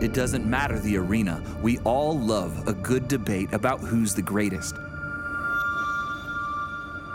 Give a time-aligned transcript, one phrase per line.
[0.00, 4.76] It doesn't matter the arena, we all love a good debate about who's the greatest.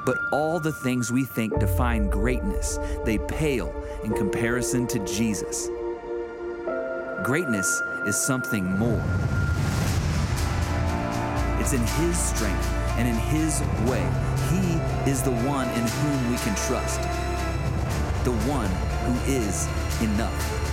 [0.05, 3.73] But all the things we think define greatness, they pale
[4.03, 5.69] in comparison to Jesus.
[7.23, 9.01] Greatness is something more.
[11.61, 14.05] It's in His strength and in His way.
[14.51, 17.01] He is the one in whom we can trust,
[18.25, 18.69] the one
[19.05, 19.69] who is
[20.01, 20.72] enough.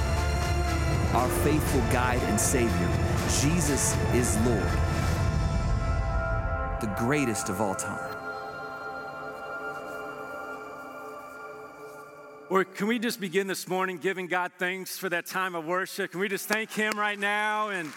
[1.12, 2.88] Our faithful guide and Savior,
[3.42, 4.70] Jesus is Lord,
[6.80, 8.16] the greatest of all time.
[12.48, 16.12] Or can we just begin this morning giving God thanks for that time of worship?
[16.12, 17.90] Can we just thank Him right now and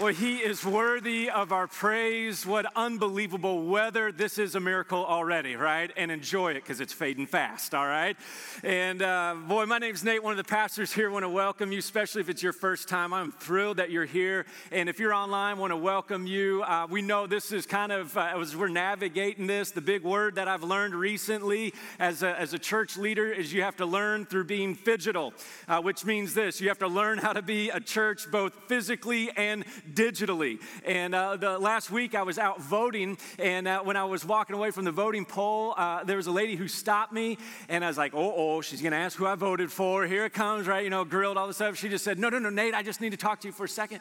[0.00, 2.46] well, he is worthy of our praise.
[2.46, 4.10] What unbelievable weather.
[4.10, 5.90] This is a miracle already, right?
[5.94, 8.16] And enjoy it because it's fading fast, all right?
[8.64, 11.10] And uh, boy, my name's Nate, one of the pastors here.
[11.10, 13.12] Want to welcome you, especially if it's your first time.
[13.12, 14.46] I'm thrilled that you're here.
[14.72, 16.62] And if you're online, want to welcome you.
[16.62, 20.36] Uh, we know this is kind of, uh, as we're navigating this, the big word
[20.36, 24.24] that I've learned recently as a, as a church leader is you have to learn
[24.24, 25.34] through being phygital,
[25.68, 29.30] uh, which means this you have to learn how to be a church both physically
[29.36, 29.62] and
[29.94, 30.60] digitally.
[30.84, 34.56] And uh, the last week I was out voting, and uh, when I was walking
[34.56, 37.38] away from the voting poll, uh, there was a lady who stopped me,
[37.68, 40.06] and I was like, oh, oh, she's gonna ask who I voted for.
[40.06, 40.84] Here it comes, right?
[40.84, 41.76] You know, grilled all this stuff.
[41.76, 43.64] She just said, no, no, no, Nate, I just need to talk to you for
[43.64, 44.00] a second.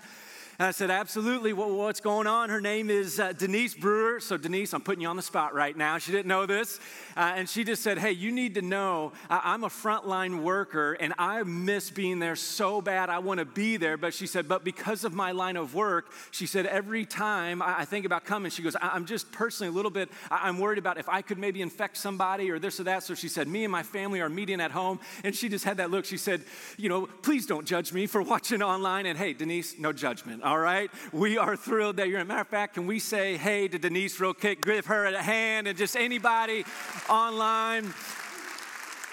[0.59, 1.53] And I said, Absolutely.
[1.53, 2.49] What's going on?
[2.49, 4.19] Her name is uh, Denise Brewer.
[4.19, 5.97] So, Denise, I'm putting you on the spot right now.
[5.99, 6.81] She didn't know this.
[7.15, 11.13] Uh, and she just said, Hey, you need to know I'm a frontline worker and
[11.17, 13.09] I miss being there so bad.
[13.09, 13.95] I want to be there.
[13.95, 17.85] But she said, But because of my line of work, she said, Every time I
[17.85, 21.07] think about coming, she goes, I'm just personally a little bit, I'm worried about if
[21.07, 23.03] I could maybe infect somebody or this or that.
[23.03, 24.99] So she said, Me and my family are meeting at home.
[25.23, 26.03] And she just had that look.
[26.03, 26.43] She said,
[26.75, 29.05] You know, please don't judge me for watching online.
[29.05, 30.89] And hey, Denise, no judgment all right?
[31.13, 32.25] We are thrilled that you're here.
[32.25, 34.65] Matter of fact, can we say hey to Denise real quick?
[34.65, 36.65] Give her a hand and just anybody
[37.07, 37.93] online.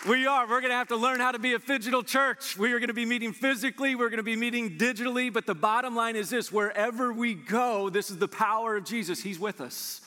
[0.08, 0.48] We are.
[0.48, 2.56] We're going to have to learn how to be a digital church.
[2.56, 5.54] We are going to be meeting physically, we're going to be meeting digitally, but the
[5.54, 9.22] bottom line is this wherever we go, this is the power of Jesus.
[9.22, 10.00] He's with us.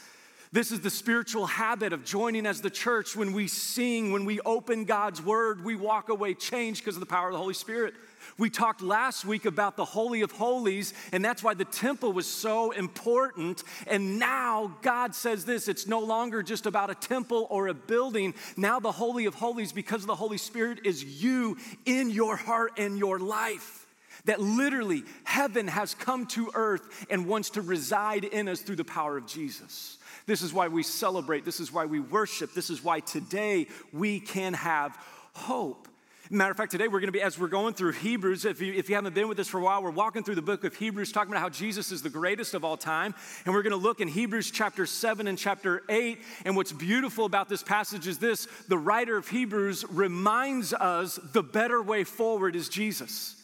[0.52, 3.16] This is the spiritual habit of joining as the church.
[3.16, 7.06] When we sing, when we open God's word, we walk away changed because of the
[7.06, 7.94] power of the Holy Spirit.
[8.38, 12.28] We talked last week about the Holy of Holies, and that's why the temple was
[12.28, 13.64] so important.
[13.88, 18.34] And now God says this it's no longer just about a temple or a building.
[18.56, 22.74] Now, the Holy of Holies, because of the Holy Spirit, is you in your heart
[22.78, 23.88] and your life.
[24.26, 28.84] That literally heaven has come to earth and wants to reside in us through the
[28.84, 29.98] power of Jesus.
[30.26, 31.44] This is why we celebrate.
[31.44, 32.54] This is why we worship.
[32.54, 34.96] This is why today we can have
[35.34, 35.89] hope.
[36.32, 38.72] Matter of fact, today we're going to be, as we're going through Hebrews, if you,
[38.72, 40.76] if you haven't been with us for a while, we're walking through the book of
[40.76, 43.16] Hebrews, talking about how Jesus is the greatest of all time.
[43.46, 46.20] And we're going to look in Hebrews chapter 7 and chapter 8.
[46.46, 51.42] And what's beautiful about this passage is this the writer of Hebrews reminds us the
[51.42, 53.36] better way forward is Jesus.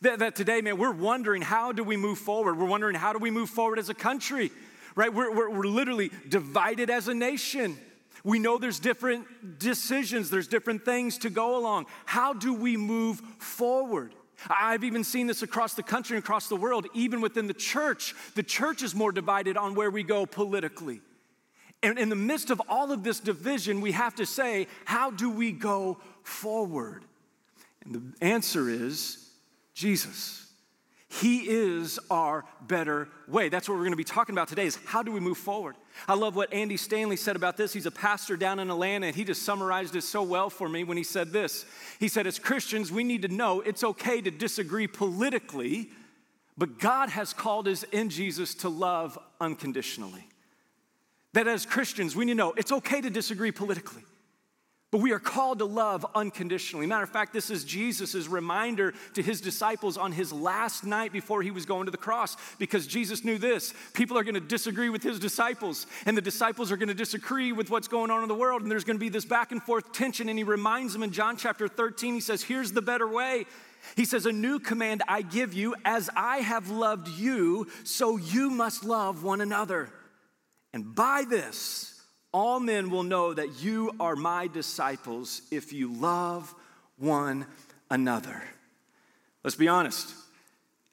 [0.00, 2.58] That, that today, man, we're wondering how do we move forward?
[2.58, 4.50] We're wondering how do we move forward as a country,
[4.96, 5.14] right?
[5.14, 7.78] We're, we're, we're literally divided as a nation.
[8.22, 11.86] We know there's different decisions, there's different things to go along.
[12.04, 14.14] How do we move forward?
[14.48, 18.14] I've even seen this across the country and across the world, even within the church.
[18.34, 21.00] The church is more divided on where we go politically.
[21.82, 25.30] And in the midst of all of this division, we have to say, how do
[25.30, 27.04] we go forward?
[27.84, 29.30] And the answer is
[29.74, 30.43] Jesus.
[31.20, 33.48] He is our better way.
[33.48, 35.76] That's what we're going to be talking about today is how do we move forward?
[36.08, 37.72] I love what Andy Stanley said about this.
[37.72, 40.82] He's a pastor down in Atlanta and he just summarized it so well for me
[40.82, 41.66] when he said this.
[42.00, 45.90] He said as Christians, we need to know it's okay to disagree politically,
[46.58, 50.26] but God has called us in Jesus to love unconditionally.
[51.32, 54.02] That as Christians, we need to know it's okay to disagree politically.
[54.94, 56.86] But we are called to love unconditionally.
[56.86, 61.42] Matter of fact, this is Jesus' reminder to his disciples on his last night before
[61.42, 64.90] he was going to the cross, because Jesus knew this people are going to disagree
[64.90, 68.28] with his disciples, and the disciples are going to disagree with what's going on in
[68.28, 70.28] the world, and there's going to be this back and forth tension.
[70.28, 73.46] And he reminds them in John chapter 13, he says, Here's the better way.
[73.96, 78.48] He says, A new command I give you, as I have loved you, so you
[78.48, 79.90] must love one another.
[80.72, 81.93] And by this,
[82.34, 86.52] all men will know that you are my disciples if you love
[86.98, 87.46] one
[87.90, 88.42] another.
[89.44, 90.12] Let's be honest.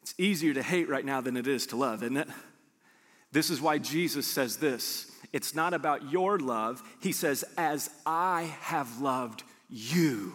[0.04, 2.28] It's easier to hate right now than it is to love, isn't it?
[3.32, 5.12] This is why Jesus says this.
[5.34, 6.84] It's not about your love.
[7.02, 10.34] He says, as I have loved you.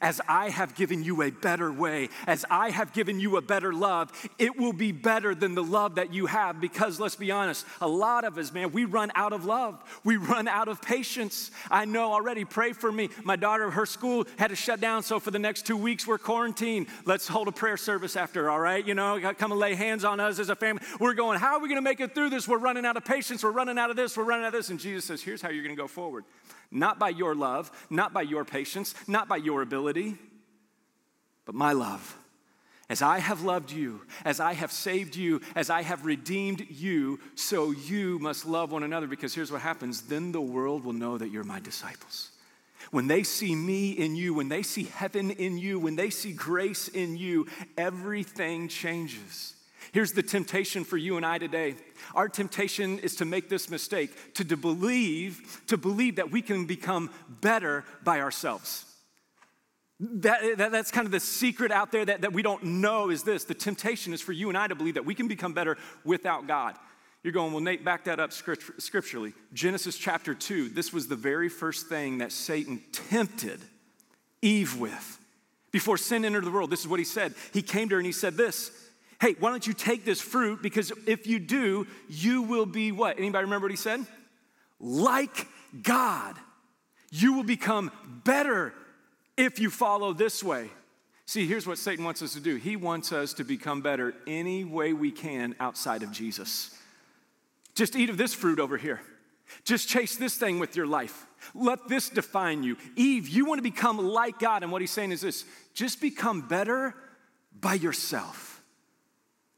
[0.00, 3.72] As I have given you a better way, as I have given you a better
[3.72, 6.60] love, it will be better than the love that you have.
[6.60, 9.82] Because let's be honest, a lot of us, man, we run out of love.
[10.04, 11.50] We run out of patience.
[11.70, 13.10] I know already, pray for me.
[13.24, 16.18] My daughter, her school had to shut down, so for the next two weeks, we're
[16.18, 16.86] quarantined.
[17.04, 18.86] Let's hold a prayer service after, all right?
[18.86, 20.82] You know, come and lay hands on us as a family.
[21.00, 22.48] We're going, how are we going to make it through this?
[22.48, 23.42] We're running out of patience.
[23.42, 24.16] We're running out of this.
[24.16, 24.70] We're running out of this.
[24.70, 26.24] And Jesus says, here's how you're going to go forward
[26.70, 30.16] not by your love, not by your patience, not by your ability,
[31.44, 32.16] but my love.
[32.88, 37.18] As I have loved you, as I have saved you, as I have redeemed you,
[37.34, 41.18] so you must love one another because here's what happens then the world will know
[41.18, 42.30] that you're my disciples.
[42.92, 46.32] When they see me in you, when they see heaven in you, when they see
[46.32, 49.55] grace in you, everything changes.
[49.92, 51.76] Here's the temptation for you and I today.
[52.14, 56.66] Our temptation is to make this mistake, to, to believe, to believe that we can
[56.66, 57.10] become
[57.40, 58.84] better by ourselves.
[59.98, 63.22] That, that, that's kind of the secret out there that, that we don't know is
[63.22, 63.44] this.
[63.44, 66.46] The temptation is for you and I to believe that we can become better without
[66.46, 66.76] God.
[67.22, 69.32] You're going, well, Nate, back that up scripturally.
[69.52, 73.60] Genesis chapter 2, this was the very first thing that Satan tempted
[74.42, 75.18] Eve with.
[75.72, 77.34] Before sin entered the world, this is what he said.
[77.52, 78.70] He came to her and he said this
[79.20, 80.62] Hey, why don't you take this fruit?
[80.62, 83.18] Because if you do, you will be what?
[83.18, 84.04] Anybody remember what he said?
[84.78, 85.46] Like
[85.82, 86.36] God.
[87.10, 87.90] You will become
[88.24, 88.74] better
[89.36, 90.70] if you follow this way.
[91.24, 94.64] See, here's what Satan wants us to do he wants us to become better any
[94.64, 96.76] way we can outside of Jesus.
[97.74, 99.00] Just eat of this fruit over here.
[99.64, 101.26] Just chase this thing with your life.
[101.54, 102.76] Let this define you.
[102.96, 104.62] Eve, you want to become like God.
[104.62, 106.94] And what he's saying is this just become better
[107.60, 108.55] by yourself.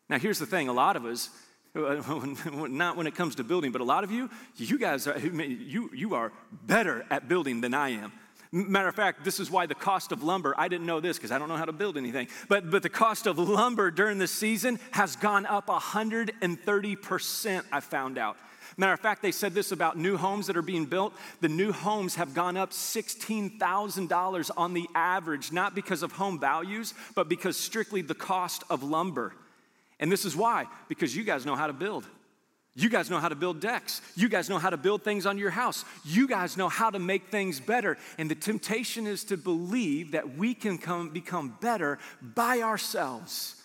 [0.08, 1.30] Now, here's the thing a lot of us,
[1.74, 5.90] not when it comes to building, but a lot of you, you guys are, you,
[5.94, 6.32] you are
[6.66, 8.12] better at building than I am.
[8.50, 11.30] Matter of fact, this is why the cost of lumber, I didn't know this because
[11.30, 14.26] I don't know how to build anything, but, but the cost of lumber during the
[14.26, 18.38] season has gone up 130%, I found out.
[18.78, 21.12] Matter of fact, they said this about new homes that are being built.
[21.40, 26.94] The new homes have gone up $16,000 on the average, not because of home values,
[27.14, 29.34] but because strictly the cost of lumber.
[30.00, 32.06] And this is why, because you guys know how to build.
[32.74, 34.00] You guys know how to build decks.
[34.14, 35.84] You guys know how to build things on your house.
[36.04, 37.98] You guys know how to make things better.
[38.18, 43.60] And the temptation is to believe that we can come, become better by ourselves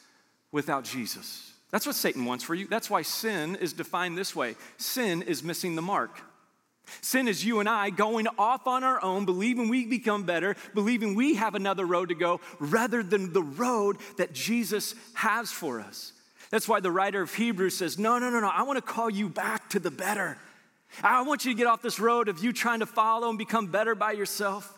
[0.51, 1.51] without Jesus.
[1.69, 2.67] That's what Satan wants for you.
[2.67, 6.19] That's why sin is defined this way sin is missing the mark.
[7.01, 11.15] Sin is you and I going off on our own, believing we become better, believing
[11.15, 16.13] we have another road to go, rather than the road that Jesus has for us.
[16.53, 19.09] That's why the writer of Hebrews says, No, no, no, no, I want to call
[19.09, 20.37] you back to the better.
[21.01, 23.65] I want you to get off this road of you trying to follow and become
[23.65, 24.77] better by yourself.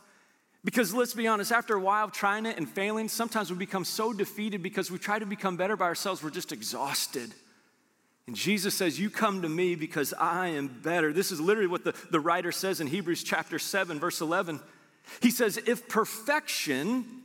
[0.64, 3.84] Because let's be honest, after a while of trying it and failing, sometimes we become
[3.84, 7.34] so defeated because we try to become better by ourselves, we're just exhausted.
[8.26, 11.12] And Jesus says, You come to me because I am better.
[11.12, 14.62] This is literally what the, the writer says in Hebrews chapter 7, verse 11.
[15.20, 17.24] He says, If perfection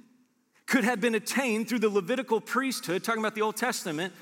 [0.71, 4.13] could have been attained through the Levitical priesthood, talking about the Old Testament,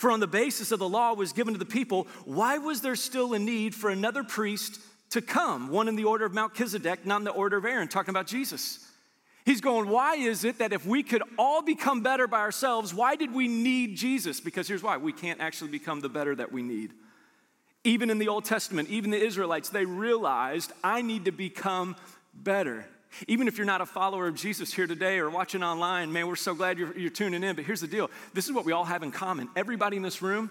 [0.00, 2.96] for on the basis of the law was given to the people, why was there
[2.96, 4.80] still a need for another priest
[5.10, 5.68] to come?
[5.68, 8.82] One in the order of Melchizedek, not in the order of Aaron, talking about Jesus.
[9.44, 13.14] He's going, why is it that if we could all become better by ourselves, why
[13.14, 14.40] did we need Jesus?
[14.40, 16.94] Because here's why we can't actually become the better that we need.
[17.84, 21.94] Even in the Old Testament, even the Israelites, they realized, I need to become
[22.32, 22.86] better.
[23.28, 26.36] Even if you're not a follower of Jesus here today or watching online, man, we're
[26.36, 27.56] so glad you're, you're tuning in.
[27.56, 29.48] But here's the deal this is what we all have in common.
[29.56, 30.50] Everybody in this room,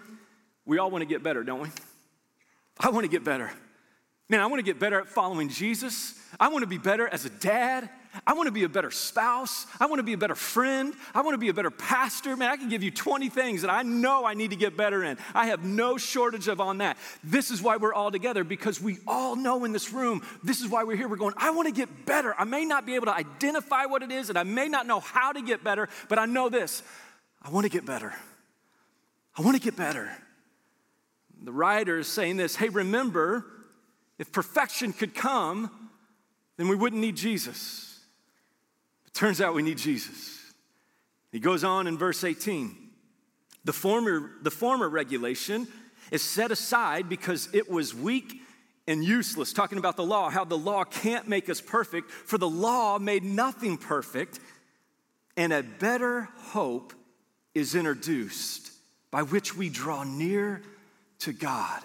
[0.65, 1.69] we all want to get better, don't we?
[2.79, 3.51] I want to get better.
[4.29, 6.13] Man, I want to get better at following Jesus.
[6.39, 7.89] I want to be better as a dad.
[8.25, 9.67] I want to be a better spouse.
[9.79, 10.93] I want to be a better friend.
[11.13, 12.35] I want to be a better pastor.
[12.35, 15.03] Man, I can give you 20 things that I know I need to get better
[15.03, 15.17] in.
[15.35, 16.97] I have no shortage of on that.
[17.23, 20.69] This is why we're all together because we all know in this room, this is
[20.69, 21.07] why we're here.
[21.07, 22.33] We're going, I want to get better.
[22.37, 24.99] I may not be able to identify what it is and I may not know
[24.99, 26.81] how to get better, but I know this.
[27.43, 28.13] I want to get better.
[29.37, 30.11] I want to get better.
[31.43, 33.45] The writer is saying this hey, remember,
[34.17, 35.89] if perfection could come,
[36.57, 37.88] then we wouldn't need Jesus.
[39.13, 40.39] Turns out we need Jesus.
[41.31, 42.75] He goes on in verse 18.
[43.65, 45.67] The former, the former regulation
[46.11, 48.41] is set aside because it was weak
[48.87, 52.49] and useless, talking about the law, how the law can't make us perfect, for the
[52.49, 54.39] law made nothing perfect,
[55.37, 56.93] and a better hope
[57.53, 58.71] is introduced
[59.11, 60.63] by which we draw near
[61.19, 61.81] to God.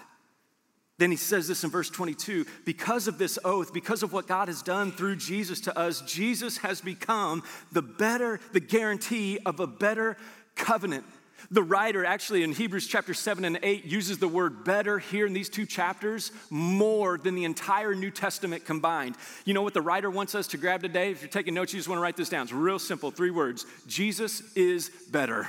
[0.97, 4.47] Then he says this in verse 22 because of this oath, because of what God
[4.47, 9.67] has done through Jesus to us, Jesus has become the better, the guarantee of a
[9.67, 10.15] better
[10.55, 11.05] covenant.
[11.51, 15.33] The writer, actually, in Hebrews chapter 7 and 8, uses the word better here in
[15.33, 19.15] these two chapters more than the entire New Testament combined.
[19.43, 21.11] You know what the writer wants us to grab today?
[21.11, 22.43] If you're taking notes, you just want to write this down.
[22.43, 25.47] It's real simple three words Jesus is better.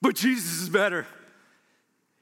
[0.00, 1.06] But Jesus is better.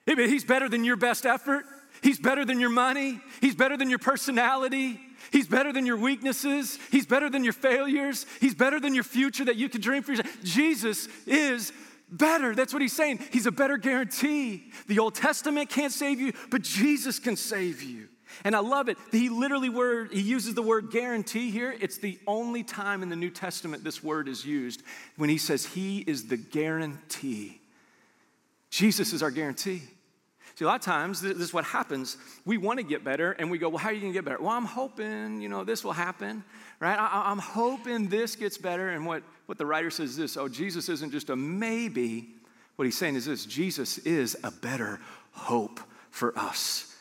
[0.06, 1.64] He's better than your best effort.
[2.02, 3.20] He's better than your money.
[3.40, 5.00] He's better than your personality.
[5.30, 6.78] He's better than your weaknesses.
[6.90, 8.26] He's better than your failures.
[8.40, 10.36] He's better than your future that you could dream for yourself.
[10.42, 11.72] Jesus is
[12.10, 12.54] better.
[12.54, 13.20] That's what he's saying.
[13.30, 14.70] He's a better guarantee.
[14.88, 18.08] The Old Testament can't save you, but Jesus can save you.
[18.44, 18.98] And I love it.
[19.10, 21.74] He literally word he uses the word guarantee here.
[21.80, 24.82] It's the only time in the New Testament this word is used
[25.16, 27.60] when he says he is the guarantee.
[28.70, 29.82] Jesus is our guarantee.
[30.54, 32.18] See, a lot of times, this is what happens.
[32.44, 34.24] We want to get better, and we go, Well, how are you going to get
[34.24, 34.42] better?
[34.42, 36.44] Well, I'm hoping, you know, this will happen,
[36.80, 36.98] right?
[36.98, 38.90] I, am hoping this gets better.
[38.90, 42.34] And what, what the writer says is this Oh, Jesus isn't just a maybe.
[42.76, 45.00] What he's saying is this Jesus is a better
[45.32, 45.80] hope
[46.10, 46.91] for us.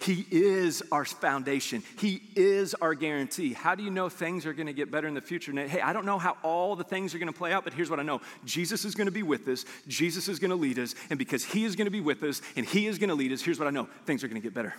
[0.00, 1.82] He is our foundation.
[1.98, 3.52] He is our guarantee.
[3.52, 5.52] How do you know things are going to get better in the future?
[5.52, 7.90] Hey, I don't know how all the things are going to play out, but here's
[7.90, 10.78] what I know Jesus is going to be with us, Jesus is going to lead
[10.78, 13.14] us, and because He is going to be with us and He is going to
[13.14, 14.74] lead us, here's what I know things are going to get better.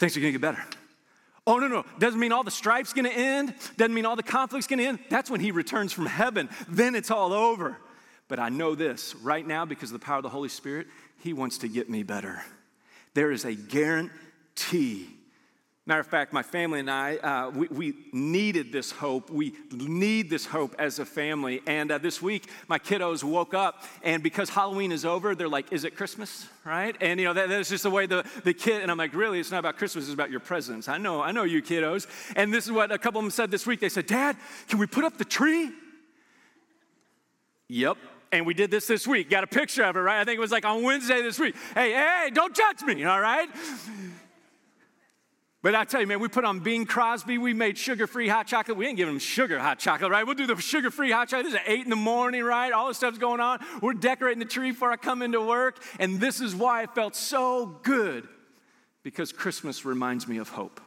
[0.00, 0.64] Things are going to get better.
[1.46, 1.84] Oh, no, no.
[1.98, 3.54] Doesn't mean all the strife's going to end.
[3.76, 4.98] Doesn't mean all the conflict's going to end.
[5.10, 6.48] That's when he returns from heaven.
[6.68, 7.76] Then it's all over.
[8.28, 10.86] But I know this right now, because of the power of the Holy Spirit,
[11.18, 12.42] he wants to get me better.
[13.14, 15.08] There is a guarantee.
[15.84, 19.30] Matter of fact, my family and I, uh, we, we, needed this hope.
[19.30, 21.60] We need this hope as a family.
[21.66, 25.72] And uh, this week, my kiddos woke up, and because Halloween is over, they're like,
[25.72, 26.46] Is it Christmas?
[26.64, 26.94] Right?
[27.00, 29.40] And you know, that, that's just the way the, the kid, and I'm like, Really?
[29.40, 30.88] It's not about Christmas, it's about your presents.
[30.88, 32.06] I know, I know you kiddos.
[32.36, 33.80] And this is what a couple of them said this week.
[33.80, 34.36] They said, Dad,
[34.68, 35.72] can we put up the tree?
[37.66, 37.96] Yep,
[38.32, 39.30] and we did this this week.
[39.30, 40.20] Got a picture of it, right?
[40.20, 41.54] I think it was like on Wednesday this week.
[41.74, 43.48] Hey, hey, don't judge me, all right?
[45.60, 47.38] But I tell you, man, we put on Bing Crosby.
[47.38, 48.76] We made sugar-free hot chocolate.
[48.76, 50.26] We didn't give them sugar hot chocolate, right?
[50.26, 51.52] We'll do the sugar-free hot chocolate.
[51.52, 52.72] This is eight in the morning, right?
[52.72, 53.60] All this stuff's going on.
[53.80, 57.14] We're decorating the tree before I come into work, and this is why it felt
[57.14, 58.26] so good,
[59.04, 60.80] because Christmas reminds me of hope.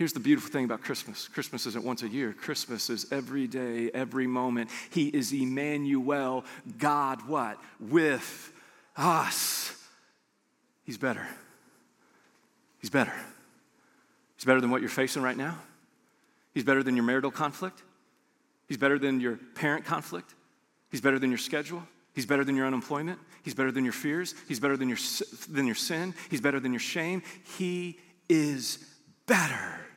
[0.00, 3.90] Here's the beautiful thing about Christmas Christmas isn't once a year, Christmas is every day,
[3.92, 4.70] every moment.
[4.88, 6.46] He is Emmanuel,
[6.78, 7.58] God, what?
[7.78, 8.50] With
[8.96, 9.76] us.
[10.84, 11.28] He's better.
[12.78, 13.12] He's better.
[14.36, 15.58] He's better than what you're facing right now.
[16.54, 17.82] He's better than your marital conflict.
[18.68, 20.34] He's better than your parent conflict.
[20.90, 21.82] He's better than your schedule.
[22.14, 23.18] He's better than your unemployment.
[23.42, 24.34] He's better than your fears.
[24.48, 24.98] He's better than your,
[25.50, 26.14] than your sin.
[26.30, 27.22] He's better than your shame.
[27.58, 27.98] He
[28.30, 28.78] is
[29.26, 29.88] better.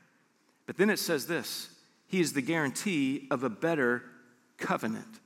[0.66, 1.70] But then it says this
[2.08, 4.04] He is the guarantee of a better
[4.58, 5.20] covenant.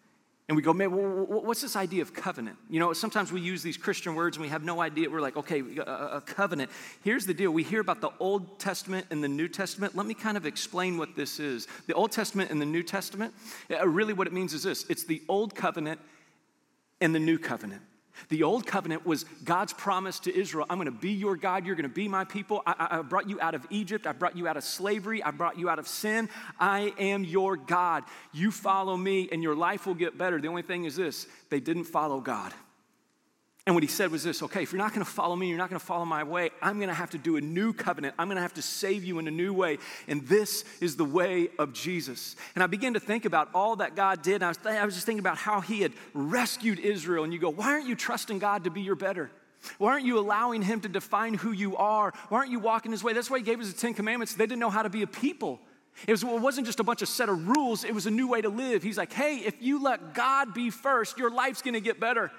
[0.49, 2.57] And we go, man, what's this idea of covenant?
[2.69, 5.09] You know, sometimes we use these Christian words and we have no idea.
[5.09, 6.71] We're like, okay, a, covenant.
[7.03, 9.93] Here's the deal we hear about the Old Testament and the New Testament.
[9.93, 11.67] Let me kind of explain what this is.
[11.87, 13.33] The Old Testament and the New Testament,
[13.69, 15.99] uh, really what it means is this it's the Old Covenant
[17.01, 17.81] and the New Covenant.
[18.29, 21.75] The old covenant was God's promise to Israel I'm going to be your God, you're
[21.75, 22.63] going to be my people.
[22.65, 25.57] I, I, brought you out of Egypt, I brought you out of slavery, I brought
[25.57, 26.29] you out of sin.
[26.59, 28.03] I am your God.
[28.33, 30.39] You follow me, and your life will get better.
[30.39, 32.53] The only thing is this they didn't follow God.
[33.67, 35.57] And what he said was this okay, if you're not going to follow me, you're
[35.57, 38.15] not going to follow my way, I'm going to have to do a new covenant.
[38.17, 39.77] I'm going to have to save you in a new way.
[40.07, 42.37] And this is the way of Jesus.
[42.55, 44.41] And I began to think about all that God did.
[44.41, 47.25] I was, I was just thinking about how he had rescued Israel.
[47.25, 49.29] And you go, why aren't you trusting God to be your better?
[49.79, 52.13] Why aren't you allowing him to define who you are?
[52.29, 53.11] Why aren't you walking his way?
[53.11, 54.33] That's why he gave us the Ten Commandments.
[54.33, 55.59] They didn't know how to be a people.
[56.05, 58.27] It, was, it wasn't just a bunch of set of rules, it was a new
[58.27, 58.83] way to live.
[58.83, 62.31] He's like, hey, if you let God be first, your life's gonna get better.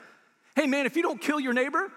[0.59, 1.89] Hey, man, if you don't kill your neighbor,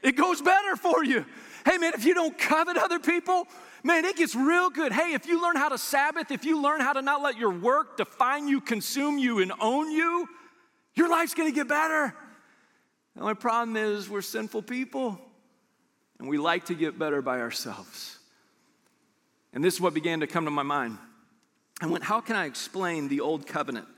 [0.00, 1.26] it goes better for you.
[1.66, 3.48] Hey, man, if you don't covet other people,
[3.82, 4.92] man, it gets real good.
[4.92, 7.50] Hey, if you learn how to Sabbath, if you learn how to not let your
[7.50, 10.28] work define you, consume you, and own you,
[10.94, 12.14] your life's gonna get better.
[13.16, 15.20] The only problem is we're sinful people
[16.20, 18.20] and we like to get better by ourselves.
[19.52, 20.96] And this is what began to come to my mind.
[21.80, 23.88] I went, How can I explain the old covenant?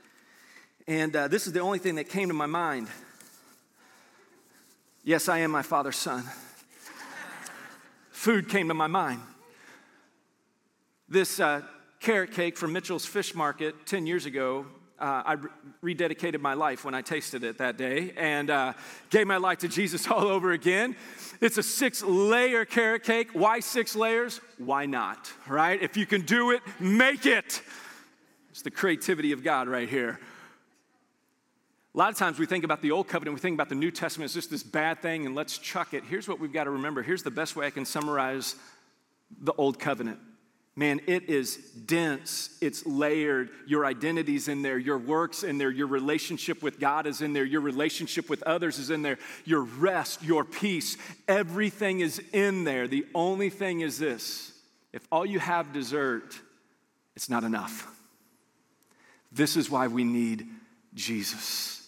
[0.87, 2.87] And uh, this is the only thing that came to my mind.
[5.05, 6.23] Yes, I am my father's son.
[8.11, 9.19] Food came to my mind.
[11.09, 11.61] This uh,
[11.99, 14.65] carrot cake from Mitchell's Fish Market 10 years ago,
[14.97, 15.33] uh, I
[15.81, 18.73] re- rededicated my life when I tasted it that day and uh,
[19.09, 20.95] gave my life to Jesus all over again.
[21.41, 23.31] It's a six layer carrot cake.
[23.33, 24.39] Why six layers?
[24.57, 25.83] Why not, right?
[25.83, 27.61] If you can do it, make it.
[28.51, 30.21] It's the creativity of God right here.
[31.93, 33.91] A lot of times we think about the Old Covenant, we think about the New
[33.91, 36.03] Testament as just this bad thing and let's chuck it.
[36.03, 37.03] Here's what we've got to remember.
[37.03, 38.55] Here's the best way I can summarize
[39.39, 40.19] the Old Covenant.
[40.75, 43.51] Man, it is dense, it's layered.
[43.67, 47.45] Your identity's in there, your work's in there, your relationship with God is in there,
[47.45, 50.97] your relationship with others is in there, your rest, your peace,
[51.27, 52.87] everything is in there.
[52.87, 54.51] The only thing is this
[54.93, 56.39] if all you have dessert,
[57.15, 57.87] it's not enough.
[59.31, 60.47] This is why we need
[60.95, 61.82] Jesus.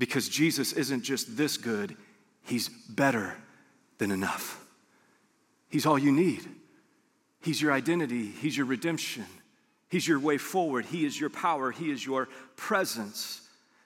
[0.00, 1.94] Because Jesus isn't just this good,
[2.42, 3.36] He's better
[3.98, 4.64] than enough.
[5.68, 6.40] He's all you need.
[7.42, 9.26] He's your identity, He's your redemption,
[9.90, 13.42] He's your way forward, He is your power, He is your presence.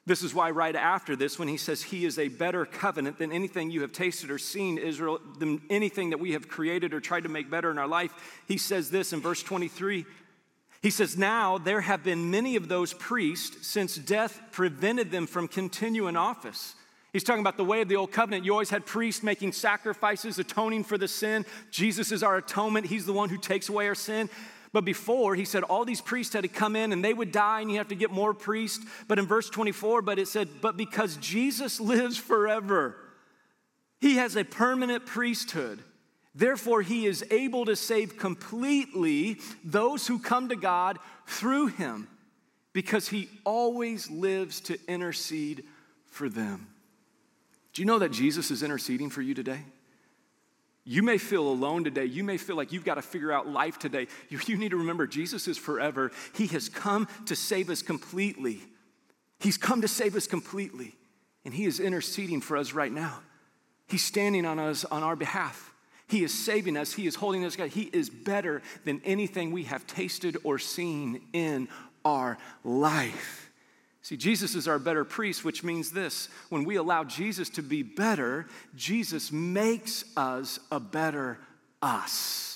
[0.07, 3.33] This is why, right after this, when he says he is a better covenant than
[3.33, 7.23] anything you have tasted or seen, Israel, than anything that we have created or tried
[7.23, 10.05] to make better in our life, he says this in verse 23.
[10.85, 15.49] He says, Now there have been many of those priests since death prevented them from
[15.49, 16.75] continuing office.
[17.11, 18.45] He's talking about the way of the old covenant.
[18.45, 21.47] You always had priests making sacrifices, atoning for the sin.
[21.71, 22.85] Jesus is our atonement.
[22.85, 24.29] He's the one who takes away our sin.
[24.75, 27.63] But before, he said all these priests had to come in and they would die
[27.63, 28.85] and you have to get more priests.
[29.09, 32.95] But in verse 24, but it said, But because Jesus lives forever,
[34.03, 35.83] he has a permanent priesthood.
[36.35, 42.09] Therefore, he is able to save completely those who come to God through him
[42.73, 45.65] because he always lives to intercede
[46.07, 46.69] for them.
[47.73, 49.61] Do you know that Jesus is interceding for you today?
[50.85, 52.05] You may feel alone today.
[52.05, 54.07] You may feel like you've got to figure out life today.
[54.29, 56.11] You, you, need to remember Jesus is forever.
[56.35, 58.61] He has come to save us completely.
[59.39, 60.95] He's come to save us completely.
[61.45, 63.21] And He is interceding for us right now.
[63.87, 65.74] He's standing on us on our behalf.
[66.09, 66.93] He is saving us.
[66.93, 67.57] He is holding us.
[67.57, 71.69] God, He is better than anything we have tasted or seen in
[72.05, 73.51] our life.
[74.03, 77.83] See, Jesus is our better priest, which means this when we allow Jesus to be
[77.83, 81.39] better, Jesus makes us a better
[81.81, 82.54] us.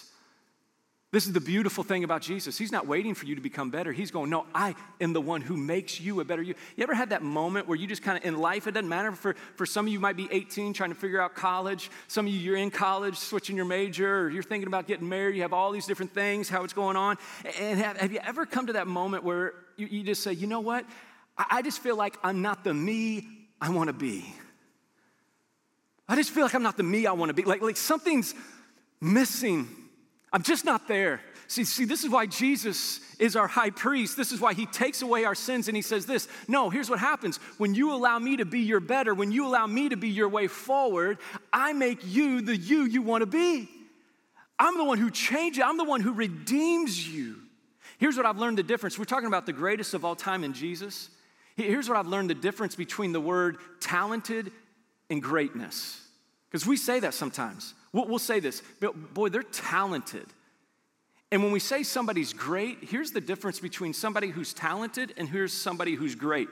[1.10, 2.58] This is the beautiful thing about Jesus.
[2.58, 3.92] He's not waiting for you to become better.
[3.92, 6.54] He's going, No, I am the one who makes you a better you.
[6.76, 9.12] You ever had that moment where you just kind of in life, it doesn't matter.
[9.12, 11.90] For, for some of you, might be 18 trying to figure out college.
[12.08, 15.34] Some of you, you're in college switching your major, or you're thinking about getting married.
[15.36, 17.16] You have all these different things, how it's going on.
[17.58, 20.46] And have, have you ever come to that moment where you, you just say, You
[20.46, 20.84] know what?
[21.38, 23.26] I just feel like I'm not the me
[23.62, 24.26] I want to be.
[26.06, 27.44] I just feel like I'm not the me I want to be.
[27.44, 28.34] Like, like something's
[29.00, 29.68] missing.
[30.32, 31.20] I'm just not there.
[31.46, 34.16] See, see, this is why Jesus is our high priest.
[34.16, 36.98] This is why he takes away our sins and he says this No, here's what
[36.98, 37.38] happens.
[37.56, 40.28] When you allow me to be your better, when you allow me to be your
[40.28, 41.18] way forward,
[41.52, 43.68] I make you the you you want to be.
[44.58, 47.36] I'm the one who changes, I'm the one who redeems you.
[47.98, 48.98] Here's what I've learned the difference.
[48.98, 51.10] We're talking about the greatest of all time in Jesus.
[51.56, 54.52] Here's what I've learned the difference between the word talented
[55.10, 56.00] and greatness.
[56.48, 57.74] Because we say that sometimes.
[57.92, 60.26] We'll, say this, but boy, they're talented.
[61.30, 65.52] And when we say somebody's great, here's the difference between somebody who's talented and here's
[65.52, 66.48] somebody who's great.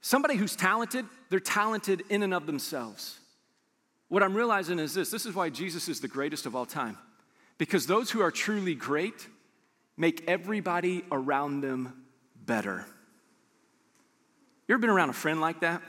[0.00, 3.18] Somebody who's talented, they're talented in and of themselves.
[4.08, 6.98] What I'm realizing is this this is why Jesus is the greatest of all time.
[7.56, 9.26] Because those who are truly great
[9.96, 12.04] make everybody around them
[12.36, 12.84] better.
[14.68, 15.82] You ever been around a friend like that?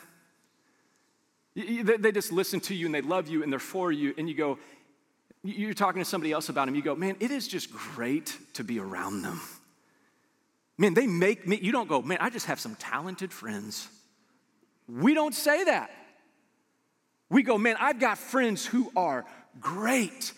[1.55, 4.35] They just listen to you and they love you and they're for you, and you
[4.35, 4.59] go,
[5.43, 8.63] you're talking to somebody else about them, you go, man, it is just great to
[8.63, 9.39] be around them.
[10.77, 13.87] Man, they make me, you don't go, man, I just have some talented friends.
[14.89, 15.91] We don't say that.
[17.29, 19.25] We go, man, I've got friends who are
[19.59, 20.33] great.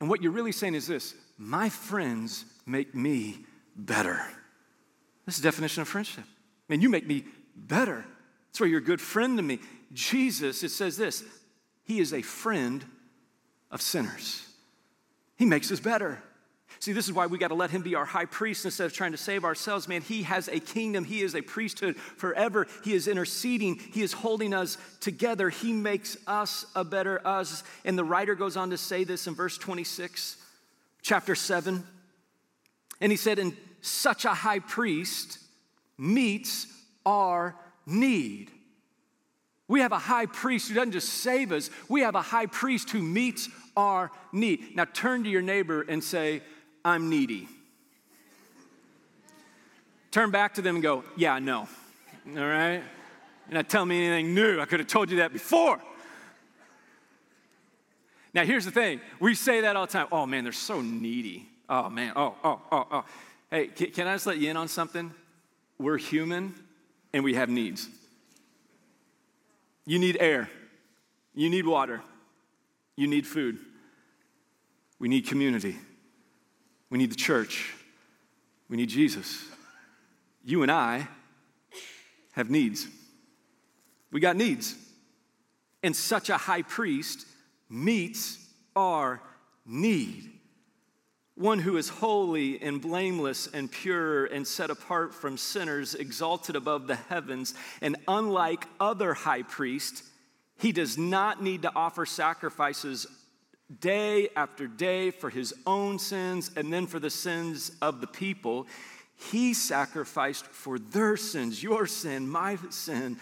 [0.00, 3.38] And what you're really saying is this my friends make me
[3.74, 4.20] better.
[5.26, 6.24] This is the definition of friendship.
[6.68, 7.24] Man, you make me
[7.56, 8.04] better.
[8.48, 9.58] That's why you're a good friend to me.
[9.92, 11.24] Jesus, it says this
[11.84, 12.84] He is a friend
[13.70, 14.46] of sinners.
[15.36, 16.22] He makes us better.
[16.78, 18.92] See, this is why we got to let him be our high priest instead of
[18.92, 19.86] trying to save ourselves.
[19.86, 21.04] Man, he has a kingdom.
[21.04, 22.66] He is a priesthood forever.
[22.82, 23.76] He is interceding.
[23.76, 25.48] He is holding us together.
[25.48, 27.62] He makes us a better us.
[27.84, 30.38] And the writer goes on to say this in verse 26,
[31.02, 31.84] chapter 7.
[33.00, 35.38] And he said, And such a high priest
[35.98, 36.66] meets
[37.06, 37.54] our
[37.86, 38.50] need.
[39.72, 42.90] We have a high priest who doesn't just save us, we have a high priest
[42.90, 44.76] who meets our need.
[44.76, 46.42] Now turn to your neighbor and say,
[46.84, 47.48] I'm needy.
[50.10, 51.60] turn back to them and go, Yeah, no.
[51.60, 52.82] All right?
[53.48, 54.60] You're not telling me anything new.
[54.60, 55.80] I could have told you that before.
[58.34, 60.08] Now, here's the thing we say that all the time.
[60.12, 61.48] Oh, man, they're so needy.
[61.70, 62.12] Oh, man.
[62.14, 63.04] Oh, oh, oh, oh.
[63.50, 65.14] Hey, can I just let you in on something?
[65.78, 66.56] We're human
[67.14, 67.88] and we have needs.
[69.84, 70.48] You need air,
[71.34, 72.02] you need water,
[72.96, 73.58] you need food,
[74.98, 75.76] we need community,
[76.90, 77.72] we need the church,
[78.68, 79.44] we need Jesus.
[80.44, 81.08] You and I
[82.32, 82.86] have needs.
[84.10, 84.74] We got needs.
[85.82, 87.26] And such a high priest
[87.68, 88.38] meets
[88.76, 89.20] our
[89.66, 90.31] need.
[91.34, 96.86] One who is holy and blameless and pure and set apart from sinners, exalted above
[96.86, 97.54] the heavens.
[97.80, 100.02] And unlike other high priests,
[100.58, 103.06] he does not need to offer sacrifices
[103.80, 108.66] day after day for his own sins and then for the sins of the people.
[109.30, 113.18] He sacrificed for their sins, your sin, my sin,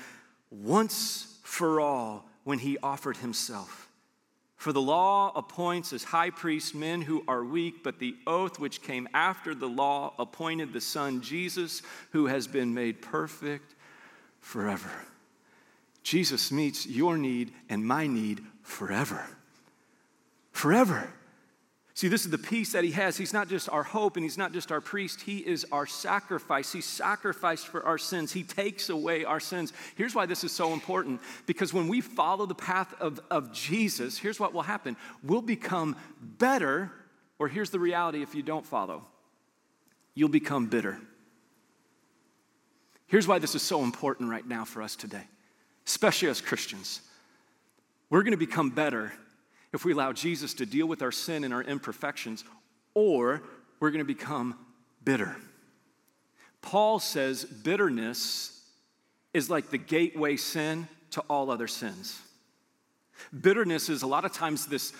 [0.50, 3.89] once for all when he offered himself.
[4.60, 8.82] For the law appoints as high priests men who are weak, but the oath which
[8.82, 13.74] came after the law appointed the Son Jesus, who has been made perfect
[14.38, 14.90] forever.
[16.02, 19.24] Jesus meets your need and my need forever.
[20.52, 21.10] Forever.
[22.00, 23.18] See, this is the peace that he has.
[23.18, 26.72] He's not just our hope and he's not just our priest, he is our sacrifice.
[26.72, 29.74] He sacrificed for our sins, he takes away our sins.
[29.96, 34.16] Here's why this is so important because when we follow the path of, of Jesus,
[34.16, 36.90] here's what will happen we'll become better,
[37.38, 39.04] or here's the reality if you don't follow
[40.14, 40.98] you'll become bitter.
[43.08, 45.24] Here's why this is so important right now for us today,
[45.86, 47.02] especially as Christians.
[48.08, 49.12] We're going to become better
[49.72, 52.44] if we allow Jesus to deal with our sin and our imperfections,
[52.94, 53.42] or
[53.78, 54.58] we're going to become
[55.04, 55.36] bitter.
[56.62, 58.62] Paul says bitterness
[59.32, 62.20] is like the gateway sin to all other sins.
[63.38, 64.92] Bitterness is a lot of times this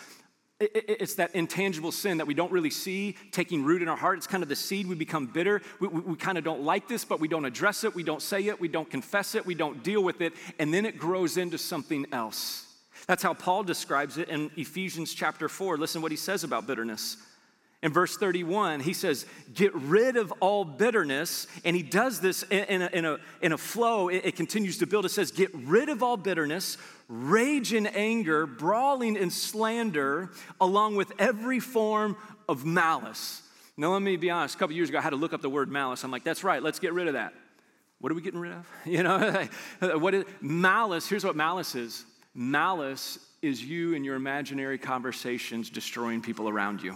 [0.60, 4.18] it's that intangible sin that we don't really see taking root in our heart.
[4.18, 4.86] It's kind of the seed.
[4.86, 5.62] We become bitter.
[5.80, 7.94] We, we, we, kind of don't like this, but we don't address it.
[7.94, 8.60] We don't say it.
[8.60, 9.46] We don't confess it.
[9.46, 10.34] We don't deal with it.
[10.58, 12.66] And then it grows into something else.
[13.06, 15.76] That's how Paul describes it in Ephesians chapter 4.
[15.78, 17.16] Listen what he says about bitterness.
[17.82, 21.46] In verse 31, he says, Get rid of all bitterness.
[21.64, 24.08] And he does this in a, in a, in a flow.
[24.08, 25.06] It, it continues to build.
[25.06, 26.76] It says, Get rid of all bitterness,
[27.08, 32.16] rage and anger, brawling and slander, along with every form
[32.48, 33.42] of malice.
[33.78, 34.56] Now, let me be honest.
[34.56, 36.04] A couple years ago, I had to look up the word malice.
[36.04, 37.32] I'm like, That's right, let's get rid of that.
[38.00, 38.66] What are we getting rid of?
[38.84, 39.46] You know,
[39.80, 41.08] what is malice?
[41.08, 46.94] Here's what malice is Malice is you and your imaginary conversations destroying people around you.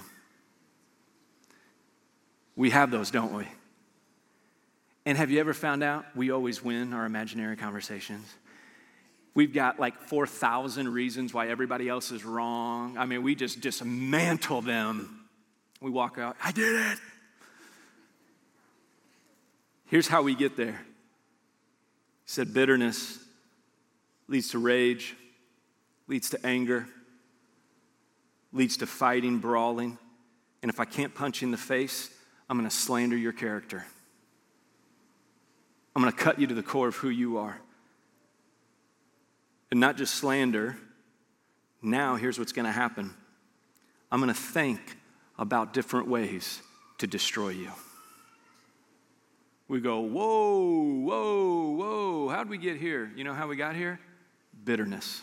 [2.56, 3.46] We have those, don't we?
[5.06, 8.26] And have you ever found out we always win our imaginary conversations?
[9.34, 12.96] We've got like 4,000 reasons why everybody else is wrong.
[12.96, 15.26] I mean, we just dismantle them.
[15.80, 16.98] We walk out, I did it.
[19.86, 20.80] Here's how we get there.
[22.24, 23.18] He said, bitterness
[24.28, 25.14] leads to rage,
[26.06, 26.86] leads to anger,
[28.52, 29.98] leads to fighting, brawling.
[30.62, 32.10] And if I can't punch you in the face,
[32.48, 33.84] I'm going to slander your character.
[35.94, 37.58] I'm going to cut you to the core of who you are.
[39.70, 40.76] And not just slander,
[41.82, 43.14] now here's what's going to happen
[44.10, 44.80] I'm going to think
[45.38, 46.62] about different ways
[46.98, 47.70] to destroy you.
[49.66, 53.10] We go, whoa, whoa, whoa, how'd we get here?
[53.16, 53.98] You know how we got here?
[54.64, 55.22] Bitterness.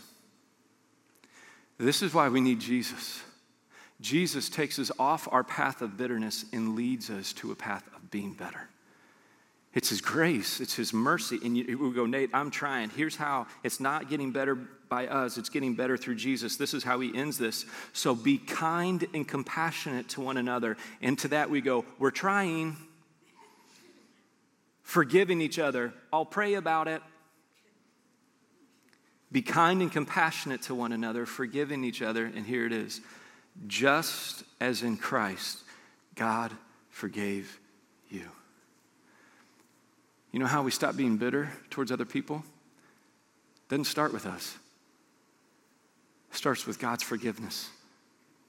[1.82, 3.22] This is why we need Jesus.
[4.02, 8.12] Jesus takes us off our path of bitterness and leads us to a path of
[8.12, 8.70] being better.
[9.74, 11.40] It's His grace, it's His mercy.
[11.44, 12.92] And you, we go, Nate, I'm trying.
[12.92, 14.56] Here's how it's not getting better
[14.90, 16.56] by us, it's getting better through Jesus.
[16.56, 17.66] This is how He ends this.
[17.94, 20.78] So be kind and compassionate to one another.
[21.02, 22.78] And to that we go, we're trying.
[24.84, 25.94] Forgiving each other.
[26.14, 27.02] I'll pray about it.
[29.32, 32.26] Be kind and compassionate to one another, forgiving each other.
[32.26, 33.02] And here it is
[33.68, 35.60] just as in Christ,
[36.16, 36.52] God
[36.90, 37.60] forgave
[38.10, 38.28] you.
[40.32, 42.44] You know how we stop being bitter towards other people?
[43.70, 44.58] Doesn't start with us.
[46.32, 47.70] It starts with God's forgiveness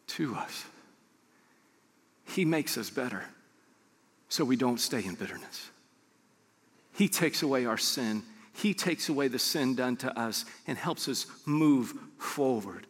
[0.08, 0.64] to us.
[2.24, 3.24] He makes us better
[4.28, 5.70] so we don't stay in bitterness.
[6.94, 8.22] He takes away our sin
[8.54, 12.86] he takes away the sin done to us and helps us move forward.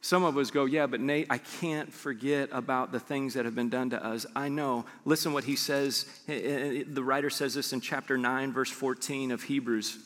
[0.00, 3.56] Some of us go, Yeah, but Nate, I can't forget about the things that have
[3.56, 4.24] been done to us.
[4.36, 4.84] I know.
[5.04, 6.06] Listen what he says.
[6.26, 9.98] The writer says this in chapter 9, verse 14 of Hebrews.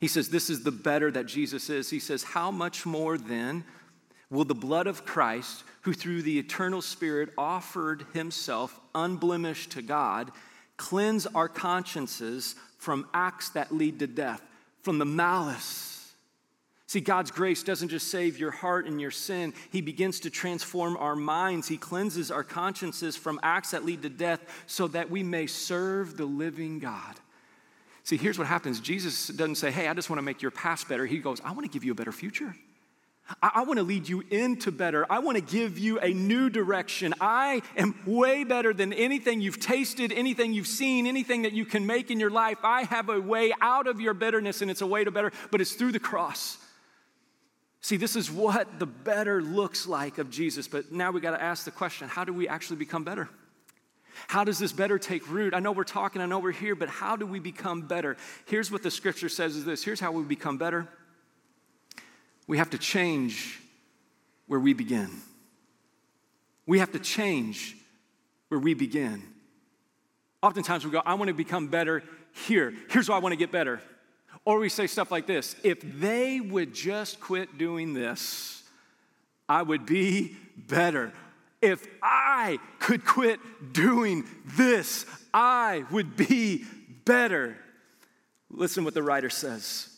[0.00, 1.90] He says, This is the better that Jesus is.
[1.90, 3.62] He says, How much more then
[4.30, 10.32] will the blood of Christ, who through the eternal Spirit offered himself unblemished to God,
[10.76, 14.42] cleanse our consciences from acts that lead to death,
[14.82, 16.12] from the malice?
[16.88, 20.96] See, God's grace doesn't just save your heart and your sin, He begins to transform
[20.96, 21.68] our minds.
[21.68, 26.16] He cleanses our consciences from acts that lead to death so that we may serve
[26.16, 27.14] the living God.
[28.02, 30.88] See, here's what happens Jesus doesn't say, Hey, I just want to make your past
[30.88, 31.06] better.
[31.06, 32.54] He goes, I want to give you a better future.
[33.42, 35.06] I, I want to lead you into better.
[35.10, 37.14] I want to give you a new direction.
[37.20, 41.86] I am way better than anything you've tasted, anything you've seen, anything that you can
[41.86, 42.58] make in your life.
[42.62, 45.60] I have a way out of your bitterness, and it's a way to better, but
[45.60, 46.58] it's through the cross.
[47.80, 51.42] See, this is what the better looks like of Jesus, but now we got to
[51.42, 53.28] ask the question how do we actually become better?
[54.28, 55.54] How does this better take root?
[55.54, 58.16] I know we're talking, I know we're here, but how do we become better?
[58.46, 60.88] Here's what the scripture says is this here's how we become better.
[62.52, 63.58] We have to change
[64.46, 65.08] where we begin.
[66.66, 67.74] We have to change
[68.48, 69.22] where we begin.
[70.42, 72.02] Oftentimes we go, I want to become better
[72.46, 72.74] here.
[72.90, 73.80] Here's why I want to get better.
[74.44, 78.62] Or we say stuff like this if they would just quit doing this,
[79.48, 81.10] I would be better.
[81.62, 83.40] If I could quit
[83.72, 86.66] doing this, I would be
[87.06, 87.56] better.
[88.50, 89.88] Listen what the writer says.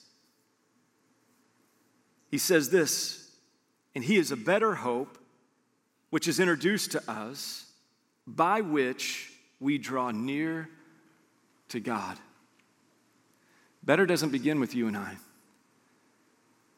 [2.35, 3.31] He says this,
[3.95, 5.19] and he is a better hope,
[6.11, 7.65] which is introduced to us,
[8.27, 10.69] by which we draw near
[11.69, 12.19] to God.
[13.85, 15.17] Better doesn't begin with you and I,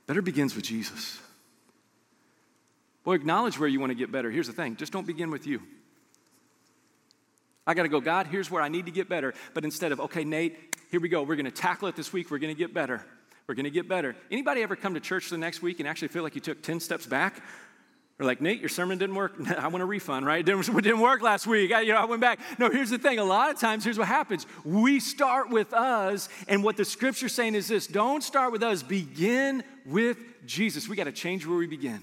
[0.06, 1.18] better begins with Jesus.
[3.02, 4.30] Boy, acknowledge where you want to get better.
[4.30, 5.62] Here's the thing just don't begin with you.
[7.66, 9.32] I got to go, God, here's where I need to get better.
[9.54, 11.22] But instead of, okay, Nate, here we go.
[11.22, 12.30] We're going to tackle it this week.
[12.30, 13.02] We're going to get better.
[13.46, 14.16] We're going to get better.
[14.30, 16.80] Anybody ever come to church the next week and actually feel like you took 10
[16.80, 17.42] steps back?
[18.18, 19.34] Or like, Nate, your sermon didn't work.
[19.58, 20.40] I want a refund, right?
[20.40, 21.72] It didn't, it didn't work last week.
[21.72, 22.40] I, you know, I went back.
[22.58, 23.18] No, here's the thing.
[23.18, 24.46] A lot of times, here's what happens.
[24.64, 28.82] We start with us, and what the scripture's saying is this don't start with us,
[28.82, 30.88] begin with Jesus.
[30.88, 32.02] We got to change where we begin.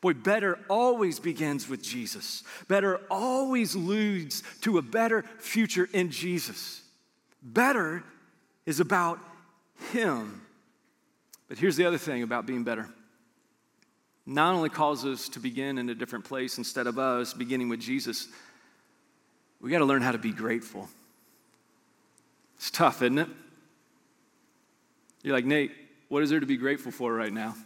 [0.00, 2.42] Boy, better always begins with Jesus.
[2.68, 6.80] Better always leads to a better future in Jesus.
[7.42, 8.04] Better
[8.66, 9.18] is about
[9.92, 10.40] Him.
[11.50, 12.88] But here's the other thing about being better
[14.24, 17.80] not only calls us to begin in a different place instead of us beginning with
[17.80, 18.28] Jesus,
[19.60, 20.88] we got to learn how to be grateful.
[22.54, 23.28] It's tough, isn't it?
[25.24, 25.72] You're like, Nate,
[26.08, 27.56] what is there to be grateful for right now?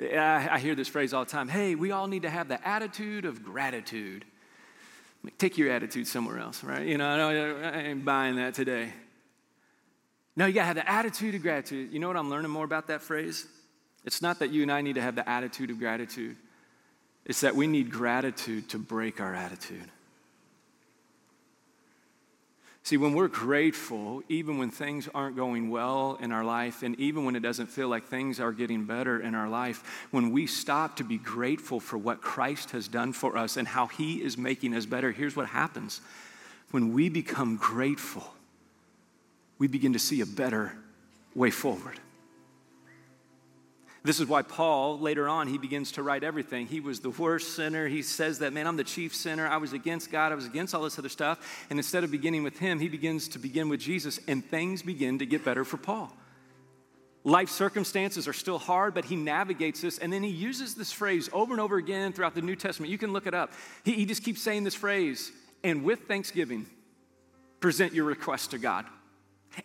[0.00, 3.26] I, hear this phrase all the time hey, we all need to have the attitude
[3.26, 4.24] of gratitude.
[5.38, 6.84] Take your attitude somewhere else, right?
[6.84, 8.92] You know, I ain't buying that today.
[10.36, 11.92] No, you got to have the attitude of gratitude.
[11.92, 13.46] You know what I'm learning more about that phrase?
[14.04, 16.36] It's not that you and I need to have the attitude of gratitude,
[17.24, 19.90] it's that we need gratitude to break our attitude.
[22.82, 27.24] See, when we're grateful, even when things aren't going well in our life, and even
[27.24, 30.96] when it doesn't feel like things are getting better in our life, when we stop
[30.96, 34.74] to be grateful for what Christ has done for us and how He is making
[34.74, 36.02] us better, here's what happens.
[36.72, 38.34] When we become grateful,
[39.58, 40.72] we begin to see a better
[41.34, 41.98] way forward.
[44.04, 46.66] This is why Paul, later on, he begins to write everything.
[46.66, 47.88] He was the worst sinner.
[47.88, 49.48] He says that, man, I'm the chief sinner.
[49.48, 50.30] I was against God.
[50.30, 51.66] I was against all this other stuff.
[51.70, 55.20] And instead of beginning with him, he begins to begin with Jesus, and things begin
[55.20, 56.14] to get better for Paul.
[57.26, 59.96] Life circumstances are still hard, but he navigates this.
[59.96, 62.92] And then he uses this phrase over and over again throughout the New Testament.
[62.92, 63.54] You can look it up.
[63.84, 66.66] He, he just keeps saying this phrase, and with thanksgiving,
[67.60, 68.84] present your request to God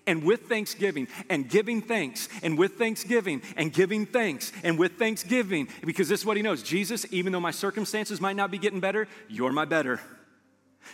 [0.06, 5.67] and with thanksgiving and giving thanks and with thanksgiving and giving thanks and with thanksgiving
[5.86, 8.80] because this is what he knows Jesus, even though my circumstances might not be getting
[8.80, 9.99] better, you're my better.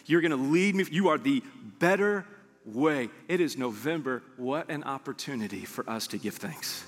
[0.06, 1.44] You're gonna lead me, you are the
[1.80, 2.26] better
[2.66, 3.10] way.
[3.28, 4.24] It is November.
[4.38, 6.84] What an opportunity for us to give thanks.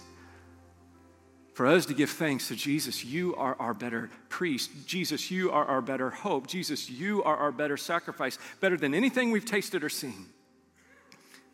[1.53, 4.69] For us to give thanks to Jesus, you are our better priest.
[4.85, 6.45] Jesus, you are our better hope.
[6.45, 10.27] Jesus, you are our better sacrifice, better than anything we've tasted or seen.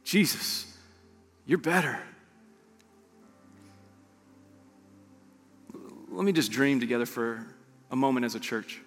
[0.04, 0.78] Jesus,
[1.46, 2.00] you're better.
[6.10, 7.46] Let me just dream together for
[7.90, 8.80] a moment as a church.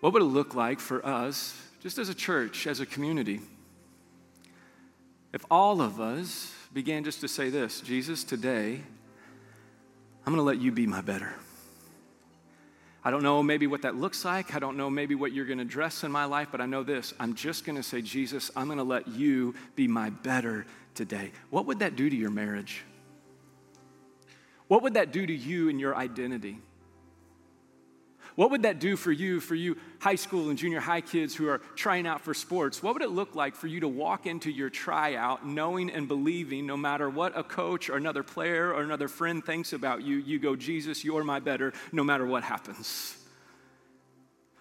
[0.00, 3.40] What would it look like for us, just as a church, as a community,
[5.32, 8.80] if all of us began just to say this Jesus, today,
[10.26, 11.34] I'm going to let you be my better.
[13.04, 14.54] I don't know maybe what that looks like.
[14.54, 16.82] I don't know maybe what you're going to dress in my life, but I know
[16.82, 17.12] this.
[17.20, 20.64] I'm just going to say, Jesus, I'm going to let you be my better
[20.94, 21.32] today.
[21.50, 22.82] What would that do to your marriage?
[24.68, 26.58] What would that do to you and your identity?
[28.36, 31.48] What would that do for you, for you high school and junior high kids who
[31.48, 32.82] are trying out for sports?
[32.82, 36.66] What would it look like for you to walk into your tryout knowing and believing
[36.66, 40.40] no matter what a coach or another player or another friend thinks about you, you
[40.40, 43.16] go, Jesus, you're my better no matter what happens?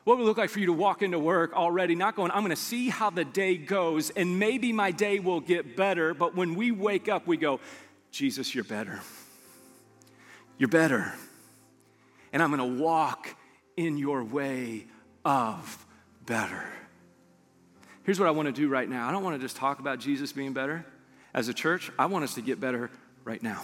[0.04, 2.42] What would it look like for you to walk into work already, not going, I'm
[2.42, 6.36] going to see how the day goes, and maybe my day will get better, but
[6.36, 7.60] when we wake up, we go,
[8.12, 9.00] Jesus, you're better.
[10.58, 11.14] You're better.
[12.34, 13.36] And I'm going to walk
[13.78, 14.86] in your way
[15.26, 15.86] of
[16.26, 16.64] better.
[18.04, 20.00] Here's what I want to do right now I don't want to just talk about
[20.00, 20.86] Jesus being better.
[21.34, 22.92] As a church, I want us to get better
[23.24, 23.62] right now.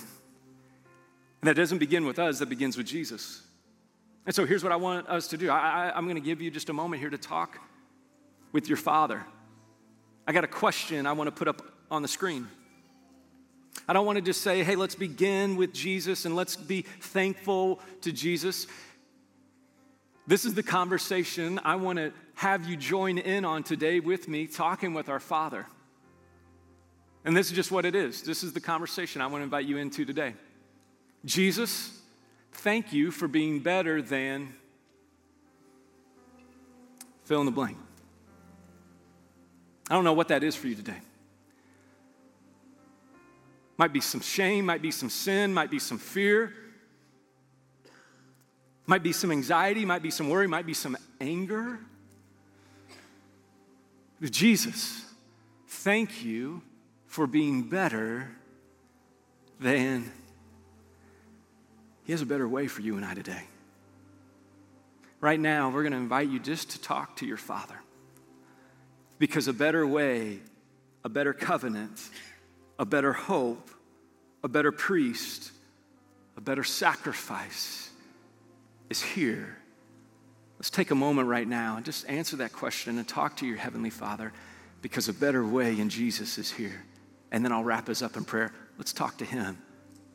[1.41, 3.43] And that doesn't begin with us, that begins with Jesus.
[4.25, 6.51] And so here's what I want us to do I, am going to give you
[6.51, 7.59] just a moment here to talk
[8.51, 9.25] with your Father.
[10.27, 12.47] I got a question I want to put up on the screen.
[13.87, 17.79] I don't want to just say, hey, let's begin with Jesus and let's be thankful
[18.01, 18.67] to Jesus.
[20.29, 24.45] This is the conversation I want to have you join in on today with me,
[24.45, 25.65] talking with our Father.
[27.25, 28.21] And this is just what it is.
[28.21, 30.35] This is the conversation I want to invite you into today.
[31.25, 31.99] Jesus,
[32.51, 34.53] thank you for being better than
[37.23, 37.77] fill in the blank.
[39.89, 40.99] I don't know what that is for you today.
[43.79, 46.53] Might be some shame, might be some sin, might be some fear.
[48.89, 51.77] Might be some anxiety, might be some worry, might be some anger.
[54.19, 55.05] Jesus,
[55.67, 56.63] thank you
[57.05, 58.31] for being better
[59.59, 60.11] than
[62.05, 63.43] He has a better way for you and I today.
[65.21, 67.79] Right now, we're going to invite you just to talk to your Father.
[69.19, 70.39] Because a better way,
[71.03, 72.09] a better covenant,
[72.79, 73.69] a better hope,
[74.43, 75.51] a better priest,
[76.35, 77.88] a better sacrifice
[78.89, 79.57] is here.
[80.57, 83.57] Let's take a moment right now and just answer that question and talk to your
[83.57, 84.33] Heavenly Father
[84.81, 86.83] because a better way in Jesus is here.
[87.31, 88.51] And then I'll wrap us up in prayer.
[88.77, 89.57] Let's talk to Him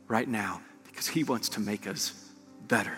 [0.09, 2.13] right now because He wants to make us
[2.67, 2.97] better.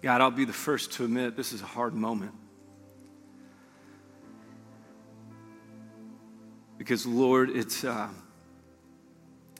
[0.00, 2.32] God, I'll be the first to admit this is a hard moment.
[6.76, 8.08] Because, Lord, it's uh,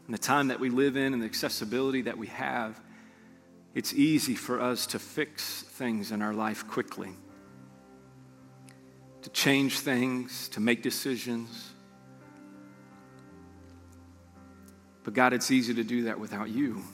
[0.06, 2.80] in the time that we live in and the accessibility that we have,
[3.74, 7.10] it's easy for us to fix things in our life quickly,
[9.22, 11.72] to change things, to make decisions.
[15.02, 16.84] But, God, it's easy to do that without you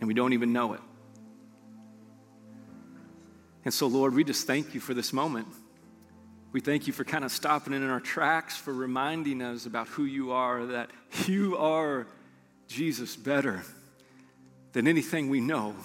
[0.00, 0.80] and we don't even know it.
[3.64, 5.46] And so, Lord, we just thank you for this moment.
[6.52, 9.86] We thank you for kind of stopping it in our tracks, for reminding us about
[9.88, 10.90] who you are, that
[11.26, 12.06] you are
[12.66, 13.62] Jesus better
[14.72, 15.76] than anything we know.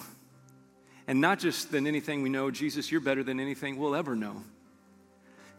[1.06, 4.42] And not just than anything we know, Jesus, you're better than anything we'll ever know.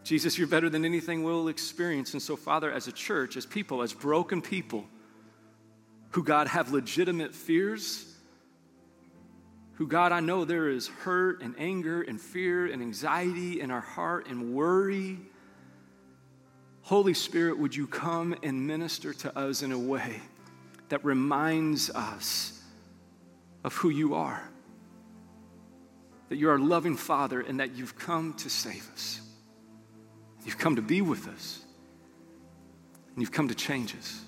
[0.04, 2.12] Jesus, you're better than anything we'll experience.
[2.12, 4.84] And so, Father, as a church, as people, as broken people
[6.10, 8.07] who, God, have legitimate fears
[9.78, 13.80] who, God, I know there is hurt and anger and fear and anxiety in our
[13.80, 15.18] heart and worry.
[16.82, 20.20] Holy Spirit, would you come and minister to us in a way
[20.88, 22.60] that reminds us
[23.62, 24.42] of who you are?
[26.28, 29.20] That you're our loving Father and that you've come to save us.
[30.44, 31.60] You've come to be with us.
[33.14, 34.24] And you've come to change us.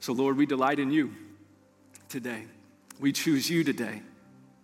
[0.00, 1.14] So, Lord, we delight in you
[2.10, 2.44] today.
[2.98, 4.02] We choose you today.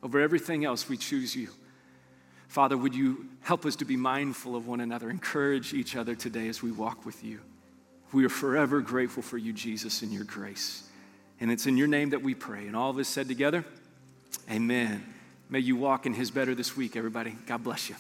[0.03, 1.49] Over everything else, we choose you.
[2.49, 6.49] Father, would you help us to be mindful of one another, encourage each other today
[6.49, 7.41] as we walk with you.
[8.13, 10.87] We are forever grateful for you, Jesus, and your grace.
[11.41, 12.67] And it's in your name that we pray.
[12.67, 13.65] And all of us said together,
[14.51, 15.03] Amen.
[15.49, 17.37] May you walk in his better this week, everybody.
[17.47, 17.97] God bless you.